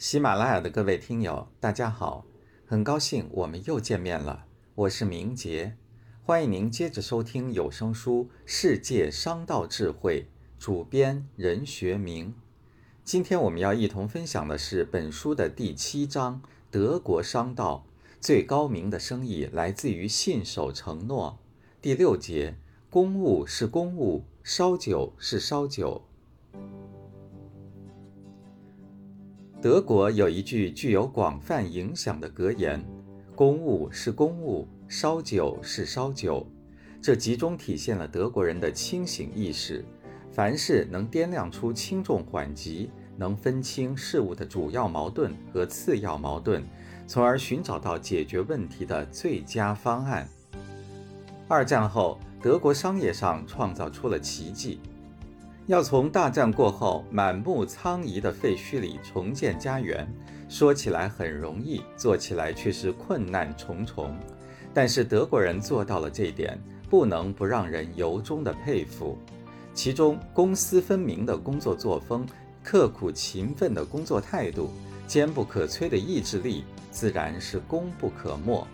[0.00, 2.24] 喜马拉雅的各位听友，大家好，
[2.64, 4.46] 很高兴我们又见面了。
[4.74, 5.76] 我是明杰，
[6.24, 10.22] 欢迎您接着收听有声书《世界商道智慧》，
[10.58, 12.34] 主编任学明。
[13.04, 16.40] 今天我们要一同分享的是本书的第七章：
[16.70, 17.84] 德国商道
[18.22, 21.38] 最高明的生意来自于信守承诺。
[21.82, 22.56] 第六节：
[22.88, 26.06] 公务是公务，烧酒是烧酒。
[29.62, 32.82] 德国有一句具有广泛影响的格言
[33.36, 36.46] ：“公务是公务，烧酒是烧酒。”
[37.02, 39.84] 这集中体现了德国人的清醒意识，
[40.32, 46.64] 凡事能掂量出轻重缓急，能分清事物的主要矛盾和次要矛盾，
[47.06, 50.26] 从而寻找到解决问题的最佳方案。
[51.48, 54.80] 二战后，德国商业上创造出了奇迹。
[55.70, 60.04] 要从大战过后满目苍夷的废墟里重建家园，
[60.48, 64.12] 说起来很容易，做起来却是困难重重。
[64.74, 69.16] 但是德国人做到了这一点，不能不让人由衷的佩服。
[69.72, 72.26] 其中公私分明的工作作风、
[72.64, 74.72] 刻苦勤奋的工作态度、
[75.06, 78.66] 坚不可摧的意志力，自然是功不可没。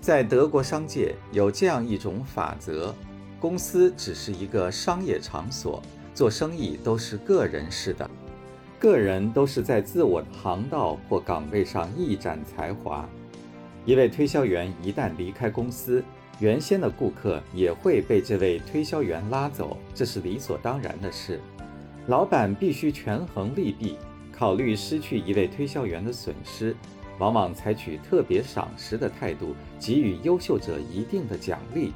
[0.00, 2.94] 在德国商界有这样一种法则。
[3.38, 5.82] 公司只是一个商业场所，
[6.14, 8.08] 做生意都是个人式的，
[8.78, 13.06] 个人都是在自我的航道或岗位上一展才华。
[13.84, 16.02] 一位推销员一旦离开公司，
[16.40, 21.38] 原先的顾客也会被这位推销员拉走，这是理所当然的事。
[22.06, 23.98] 老板必须权衡利弊，
[24.32, 26.74] 考虑失去一位推销员的损失，
[27.18, 31.92] 往往采取特别赏识的态度，给予优秀者一定的奖励。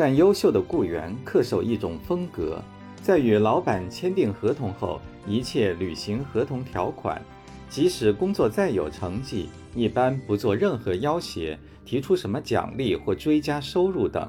[0.00, 2.58] 但优秀的雇员恪守一种风格，
[3.02, 7.20] 在与老板签订合同后，一切履行合同条款，
[7.68, 14.26] 即使工作再有成绩，一般不做任何要挟，提出什么奖励或追加收入等。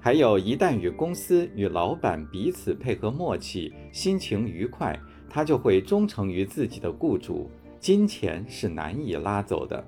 [0.00, 4.98] 还有，一旦与公司与老板彼此配合默契，心情愉快，
[5.30, 9.86] 他就会忠诚于自己的雇主，金钱是难以拉走的。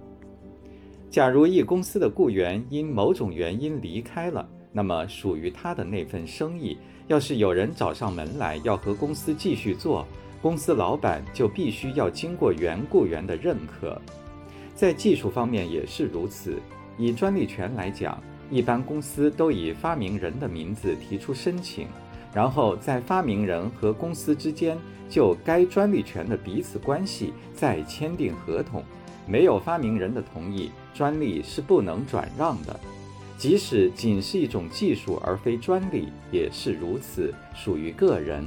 [1.11, 10.07] 假如一公司的雇员因某种原因离开了，那么，属于他的那份生意，要是有人找上门来要和公司继续做，
[10.41, 14.01] 公司老板就必须要经过原雇员的认可。
[14.75, 16.59] 在技术方面也是如此。
[16.97, 21.89] 以专利权来讲，一般公司都以发明人的名字提出申请，
[22.33, 28.85] 然后在发明人和公司之间就该专利权的彼此关系再签订合同。
[29.27, 32.79] 没有发明人的同意，专利是不能转让的。
[33.41, 38.45] 即使仅是一种技术而非专利，也是如此，属于个人。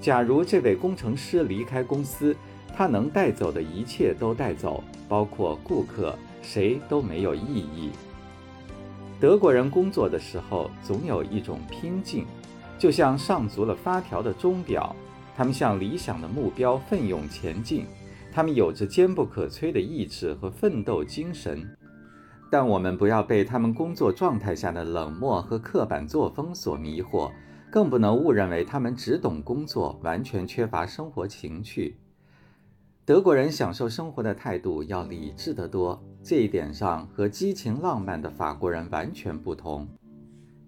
[0.00, 2.34] 假如这位工程师离开公司，
[2.76, 7.92] 他能带走的一切都带走，包括顾客，谁都没有异议。
[9.20, 12.26] 德国人工作的时候总有一种拼劲，
[12.80, 14.92] 就像上足了发条的钟表，
[15.36, 17.86] 他们向理想的目标奋勇前进，
[18.32, 21.64] 他们有着坚不可摧的意志和奋斗精神。
[22.48, 27.30] 但我们不要被他们工作状态下的冷漠和刻板作风所迷惑，
[27.70, 31.96] 更不能误认为他们只懂工作，完全缺乏生活情趣。
[33.04, 39.86] 德国人享受生活的态度要理智得多，这一点上和激情浪漫的法国人完全不同。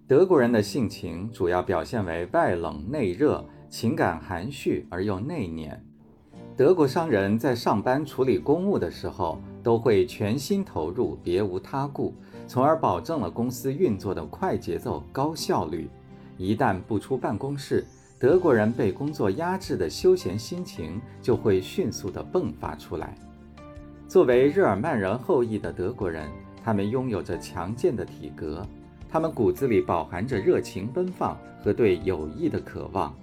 [0.07, 5.79] 德国人的性情主要表现为外冷内热，情感含蓄而又内敛。
[6.57, 9.41] 德国商人在上班处理公务的时候。
[9.69, 12.15] 都会全心投入，别无他顾，
[12.47, 15.91] 从而保证了公司运作的快节奏、高效率。
[16.39, 17.85] 一旦不出办公室，
[18.19, 23.15] 德国人被工作压制的休闲心情就会迅速地迸发出来。
[24.09, 26.31] 作为日耳曼人后裔的德国人，
[26.65, 28.67] 他们拥有着强健的体格，
[29.07, 33.15] 他们骨子里饱含着热情奔放和对友谊的渴望。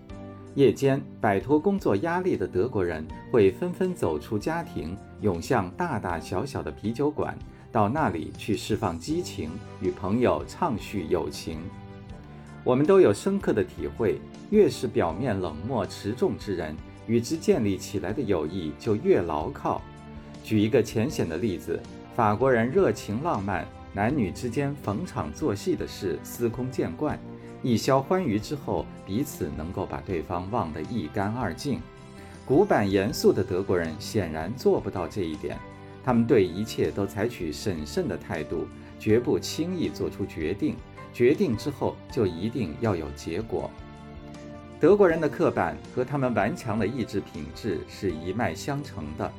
[0.55, 7.37] 夜间摆脱工作压力的德国人会纷纷走出家庭，涌向大大小小的啤酒馆，
[7.73, 11.59] 到那里去释放激情，与朋友畅叙友情。
[12.63, 14.17] 我们都有深刻的体会：
[14.49, 16.73] 越是表面冷漠持重之人，
[17.05, 19.81] 与之建立起来的友谊就越牢靠。
[20.41, 21.77] 举一个浅显的例子：
[22.15, 27.19] 法国人热情浪漫，男女之间逢场作戏的事司空见惯。
[27.65, 31.81] 一宵欢愉之后，彼此能够把对方忘得一干二净。
[32.45, 35.57] 古板严肃的德国人显然做不到这一点，
[36.03, 38.67] 他们对一切都采取审慎的态度，
[38.99, 40.75] 绝不轻易做出决定。
[41.11, 43.71] 决定之后就一定要有结果。
[44.79, 49.31] 德国人的刻板和他们顽强的意志品质是一脉相承的。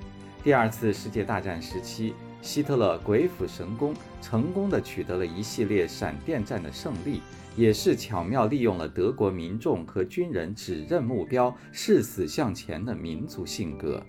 [0.43, 7.21] 第二次世界大战时期，希特勒鬼斧神工，成功的取得了一系列闪电战的胜利，
[7.57, 14.01] 也是巧妙利用了德国民众和军人指认目标、誓死向前的民族性格。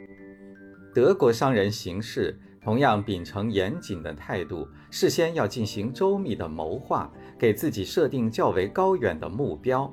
[0.94, 9.91] 德国商人行事同样秉承严谨的态度，事先要进行周密的谋划，给自己设定较为高远的目标。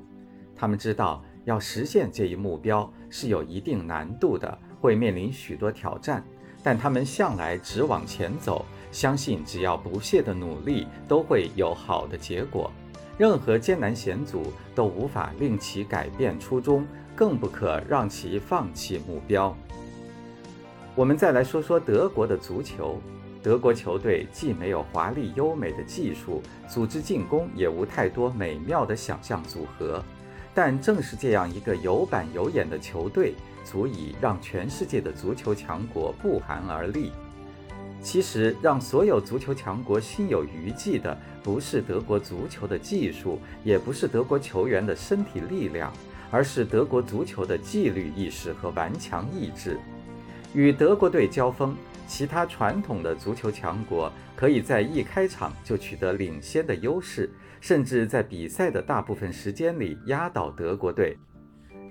[0.55, 6.25] 他们知道，要实现这一目标是有一定难度的，会面临许多挑战，
[6.65, 12.71] 但他们向来只往前走，相信只要不懈的努力，都会有好的结果。
[13.19, 16.83] 任何艰难险阻都无法令其改变初衷，
[17.15, 19.55] 更不可让其放弃目标。
[20.95, 22.99] 我们再来说说德国的足球。
[23.43, 30.03] 德国球队既没有华丽优美的技术，组织进攻也无太多美妙的想象组合。
[30.55, 33.35] 但正是这样一个有板有眼的球队，
[33.65, 37.11] 足以让全世界的足球强国不寒而栗。
[38.01, 45.91] 其实，让所有足球强国心有余悸的，不是德国足球的技术，也不是德国球员的身体力量，
[46.31, 49.77] 而是德国足球的纪律意识和顽强意志。
[50.55, 51.75] 与德国队交锋，
[52.07, 57.29] 其他传统的足球强国可以在一开场就取得领先的优势。
[57.61, 61.17] 甚至在比赛的大部分时间里压倒德国队，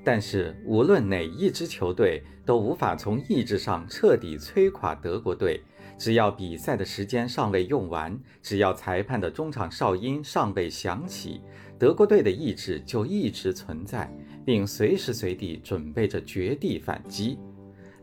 [0.04, 5.60] 但是无论哪一支球队都无法从意志上彻底摧垮德国队。
[5.98, 11.40] 只要比赛的时间尚未用完，只要裁判的中场哨音尚未响起，
[11.76, 14.08] 德国队的意志就一直存在，
[14.44, 17.36] 并随时随地准备着绝地反击。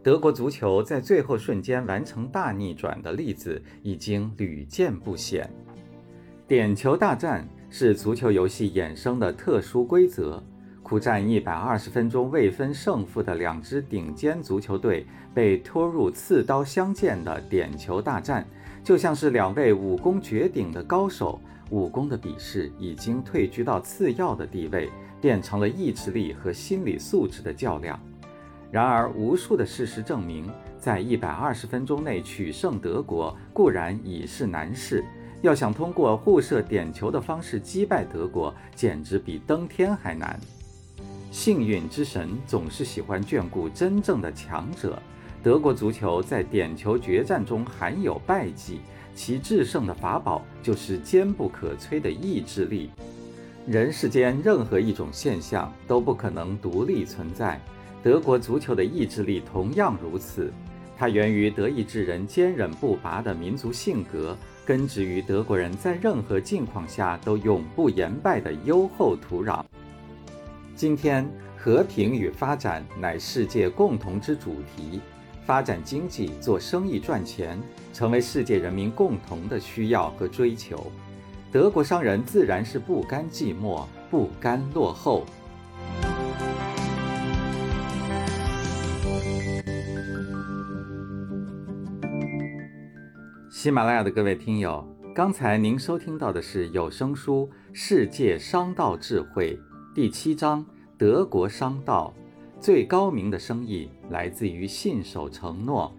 [0.03, 5.49] 德国足球在最后瞬间完成大逆转的例子已经屡见不鲜。
[6.47, 7.47] 点球大战。
[7.73, 10.43] 是足球游戏衍生的特殊规则。
[10.83, 18.45] 苦战一百二十分钟未分胜负的两支顶尖足球队被拖入刺刀相见的点球大战，
[18.83, 21.39] 就像是两位武功绝顶的高手，
[21.69, 24.89] 武功的比试已经退居到次要的地位，
[25.21, 27.97] 变成了意志力和心理素质的较量。
[28.71, 35.03] 然而，无数的事实证明，在一百二十分钟内取胜德国固然已是难事。
[35.41, 40.39] 要想通过互射点球的方式击败德国，简直比登天还难。
[41.31, 44.97] 幸运之神总是喜欢眷顾真正的强者。
[45.43, 48.79] 德国足球在点球决战中含有败绩，
[49.15, 52.89] 其制胜的法宝就是坚不可摧的意志力。
[53.67, 57.59] 人世间任何一种现象都不可能独立存在，
[58.03, 60.51] 德国足球的意志力同样如此。
[60.97, 64.37] 它源于德意志人坚韧不拔的民族性格。
[64.63, 69.65] 根植于德国人在任何境况下都永不言败的优厚土壤。
[70.75, 71.27] 今天，
[71.57, 75.01] 和平与发展乃世界共同之主题，
[75.43, 77.59] 发展经济、做生意赚钱，
[77.91, 80.91] 成为世界人民共同的需要和追求。
[81.51, 85.25] 德国商人自然是不甘寂寞，不甘落后。
[93.61, 99.55] 喜马拉雅的各位听友，刚才您收听到的是有声书《世界商道智慧》
[99.93, 100.65] 第七章
[100.97, 102.11] 《德国商道》，
[102.59, 105.95] 最高明的生意来自于信守承诺。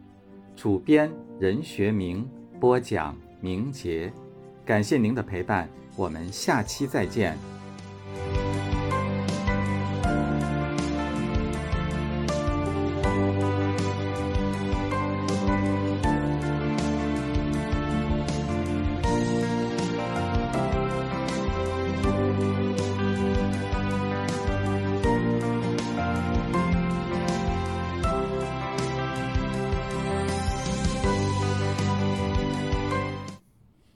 [0.56, 2.28] 主编任学明，
[2.58, 4.12] 播讲明杰，
[4.64, 7.38] 感谢您的陪伴，我们下期再见。